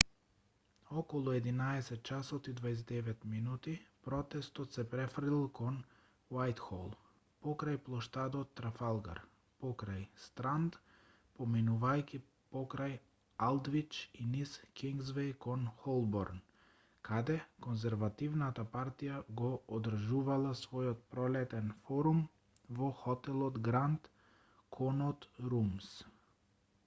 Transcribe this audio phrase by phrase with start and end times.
[0.99, 3.73] околу 11:29 ч
[4.05, 5.75] протестот се префрлил кон
[6.37, 6.87] вајтхол
[7.47, 9.19] покрај плоштадот трафалгар
[9.65, 10.79] покрај странд
[11.41, 12.19] поминувајќи
[12.55, 12.95] покрај
[13.49, 16.39] алдвич и низ кингсвеј кон холборн
[17.11, 17.35] каде
[17.67, 22.25] конзервативната партија го одржувала својот пролетен форум
[22.81, 24.11] во хотелот гранд
[24.79, 25.91] конот румс